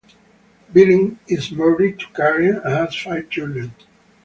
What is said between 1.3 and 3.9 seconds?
married to Karen and has five children.